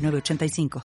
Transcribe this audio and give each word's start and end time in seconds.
906985. 0.00 0.82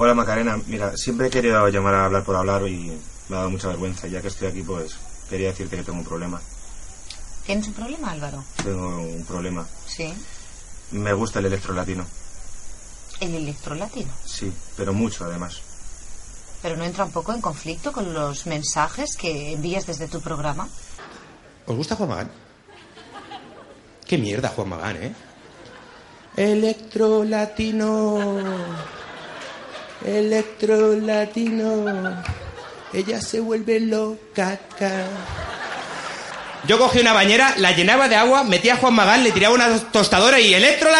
Hola 0.00 0.14
Macarena, 0.14 0.56
mira, 0.68 0.96
siempre 0.96 1.26
he 1.26 1.30
querido 1.30 1.68
llamar 1.68 1.94
a 1.94 2.04
hablar 2.04 2.22
por 2.22 2.36
hablar 2.36 2.62
y 2.68 2.96
me 3.28 3.34
ha 3.34 3.38
dado 3.38 3.50
mucha 3.50 3.66
vergüenza. 3.66 4.06
Ya 4.06 4.22
que 4.22 4.28
estoy 4.28 4.46
aquí, 4.46 4.62
pues 4.62 4.96
quería 5.28 5.48
decirte 5.48 5.76
que 5.76 5.82
tengo 5.82 5.98
un 5.98 6.04
problema. 6.04 6.40
¿Tienes 7.44 7.66
un 7.66 7.72
problema, 7.74 8.12
Álvaro? 8.12 8.44
Tengo 8.62 9.00
un 9.00 9.24
problema. 9.24 9.66
Sí. 9.86 10.14
Me 10.92 11.12
gusta 11.12 11.40
el 11.40 11.46
electro 11.46 11.74
latino. 11.74 12.06
¿El 13.20 13.34
electro 13.34 13.74
latino? 13.74 14.12
Sí, 14.24 14.52
pero 14.76 14.92
mucho 14.92 15.24
además. 15.24 15.60
¿Pero 16.62 16.76
no 16.76 16.84
entra 16.84 17.04
un 17.04 17.12
poco 17.12 17.32
en 17.32 17.40
conflicto 17.40 17.92
con 17.92 18.12
los 18.12 18.46
mensajes 18.46 19.16
que 19.16 19.52
envías 19.52 19.86
desde 19.86 20.08
tu 20.08 20.20
programa? 20.20 20.68
¿Os 21.66 21.76
gusta 21.76 21.96
Juan 21.96 22.08
Magán? 22.08 22.30
Qué 24.06 24.18
mierda 24.18 24.48
Juan 24.48 24.68
Magán, 24.68 24.96
¿eh? 24.96 25.12
Electro 26.36 27.24
latino. 27.24 28.18
Electro 30.04 30.94
latino. 30.94 32.22
Ella 32.92 33.20
se 33.20 33.40
vuelve 33.40 33.80
loca. 33.80 34.58
Yo 36.66 36.78
cogí 36.78 37.00
una 37.00 37.12
bañera, 37.12 37.54
la 37.58 37.72
llenaba 37.72 38.08
de 38.08 38.16
agua, 38.16 38.44
metía 38.44 38.74
a 38.74 38.76
Juan 38.78 38.94
Magán, 38.94 39.24
le 39.24 39.32
tiraba 39.32 39.54
una 39.54 39.78
tostadora 39.90 40.40
y 40.40 40.54
¡Electro 40.54 40.90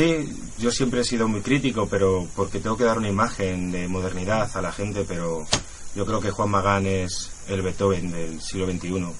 Sí, 0.00 0.34
yo 0.56 0.70
siempre 0.70 1.02
he 1.02 1.04
sido 1.04 1.28
muy 1.28 1.42
crítico, 1.42 1.86
pero 1.86 2.26
porque 2.34 2.58
tengo 2.58 2.74
que 2.74 2.84
dar 2.84 2.96
una 2.96 3.10
imagen 3.10 3.70
de 3.70 3.86
modernidad 3.86 4.50
a 4.56 4.62
la 4.62 4.72
gente, 4.72 5.04
pero 5.06 5.46
yo 5.94 6.06
creo 6.06 6.22
que 6.22 6.30
Juan 6.30 6.48
Magán 6.48 6.86
es 6.86 7.30
el 7.48 7.60
Beethoven 7.60 8.10
del 8.10 8.40
siglo 8.40 8.64
XXI. 8.72 9.12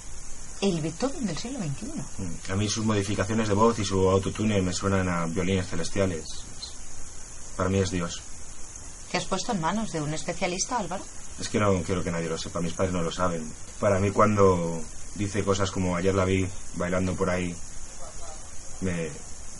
¿El 0.63 0.81
Beethoven 0.81 1.27
del 1.27 1.37
siglo 1.37 1.59
XXI? 1.59 2.51
A 2.51 2.57
mí 2.57 2.67
sus 2.67 2.87
modificaciones 2.87 3.49
de 3.49 3.53
voz 3.53 3.79
y 3.79 3.85
su 3.85 4.09
autotune 4.09 4.63
me 4.63 4.73
suenan 4.73 5.07
a 5.11 5.27
violines 5.27 5.69
celestiales. 5.69 6.25
Para 7.59 7.69
mí 7.69 7.79
es 7.81 7.91
Dios. 7.91 8.23
¿Te 9.11 9.19
has 9.19 9.27
puesto 9.27 9.53
en 9.53 9.61
manos 9.61 9.93
de 9.93 10.01
un 10.01 10.15
especialista, 10.15 10.79
Álvaro? 10.79 11.05
Es 11.39 11.51
que 11.51 11.61
no 11.61 11.83
quiero 11.83 12.03
que 12.03 12.11
nadie 12.11 12.31
lo 12.31 12.39
sepa, 12.39 12.63
mis 12.63 12.73
padres 12.73 12.95
no 12.95 13.03
lo 13.03 13.13
saben. 13.13 13.53
Para 13.81 14.01
mí 14.01 14.13
cuando 14.13 14.81
dice 15.15 15.45
cosas 15.45 15.71
como 15.71 15.95
ayer 15.95 16.15
la 16.15 16.25
vi 16.25 16.49
bailando 16.77 17.15
por 17.17 17.29
ahí, 17.29 17.55
me, 18.81 19.11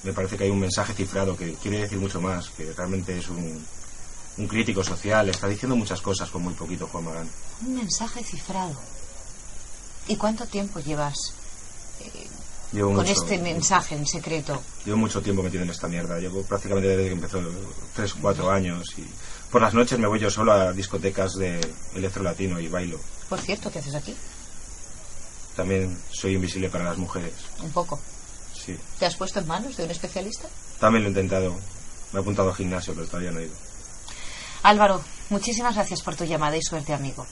me 0.03 0.13
parece 0.13 0.37
que 0.37 0.45
hay 0.45 0.51
un 0.51 0.61
mensaje 0.61 0.95
cifrado 0.95 1.37
que 1.37 1.55
quiere 1.55 1.81
decir 1.81 1.99
mucho 1.99 2.21
más, 2.21 2.49
que 2.51 2.73
realmente 2.73 3.19
es 3.19 3.29
un, 3.29 3.65
un 4.39 4.49
crítico 4.49 4.83
social, 4.83 5.29
está 5.29 5.47
diciendo 5.49 5.77
muchas 5.77 6.01
cosas 6.01 6.31
con 6.31 6.43
muy 6.43 6.55
poquito 6.55 6.87
Juan 6.87 7.05
Magán. 7.05 7.29
Un 7.67 7.75
mensaje 7.77 8.23
cifrado. 8.25 8.75
¿Y 10.09 10.17
cuánto 10.17 10.47
tiempo 10.47 10.81
llevas 10.81 11.15
eh, 12.01 12.27
Llevo 12.73 12.95
con 12.95 13.05
mucho- 13.07 13.13
este 13.23 13.39
mensaje 13.39 13.95
en 13.95 14.07
secreto? 14.07 14.61
Llevo 14.85 14.97
mucho 14.97 15.21
tiempo 15.21 15.43
metido 15.43 15.63
en 15.63 15.71
esta 15.71 15.89
mierda, 15.89 16.19
llevo 16.19 16.43
prácticamente 16.43 16.89
desde 16.89 17.05
que 17.09 17.13
empezó, 17.13 17.41
tres, 17.95 18.15
cuatro 18.15 18.51
años 18.51 18.95
y 18.97 19.05
por 19.51 19.61
las 19.61 19.75
noches 19.75 19.99
me 19.99 20.07
voy 20.07 20.19
yo 20.21 20.31
solo 20.31 20.53
a 20.53 20.73
discotecas 20.73 21.35
de 21.35 21.61
electro 21.95 22.23
latino 22.23 22.59
y 22.59 22.69
bailo. 22.69 22.99
Por 23.29 23.41
cierto, 23.41 23.71
¿qué 23.71 23.81
haces 23.81 23.95
aquí? 23.95 24.17
También 25.57 25.99
soy 26.11 26.35
invisible 26.35 26.71
para 26.71 26.85
las 26.85 26.97
mujeres, 26.97 27.33
Un 27.63 27.71
poco. 27.73 28.01
Sí. 28.65 28.79
¿Te 28.99 29.07
has 29.07 29.17
puesto 29.17 29.41
en 29.41 29.47
manos 29.47 29.77
de 29.77 29.85
un 29.85 29.91
especialista? 29.91 30.49
También 30.79 31.03
lo 31.03 31.09
he 31.09 31.13
intentado, 31.13 31.57
me 32.13 32.19
he 32.19 32.23
apuntado 32.23 32.51
al 32.51 32.57
gimnasio, 32.57 32.95
pero 32.95 33.07
todavía 33.07 33.31
no 33.31 33.41
he 33.41 33.45
ido. 33.45 33.55
Álvaro, 34.63 35.03
muchísimas 35.31 35.75
gracias 35.75 36.03
por 36.03 36.17
tu 36.17 36.25
llamada 36.25 36.57
y 36.57 36.63
suerte, 36.63 36.93
amigo. 36.93 37.27